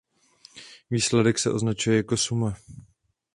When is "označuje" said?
1.51-1.97